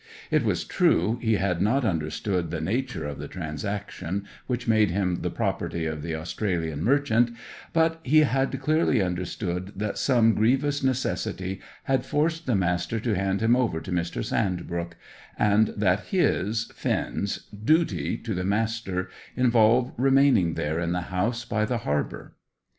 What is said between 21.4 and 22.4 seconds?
by the harbour.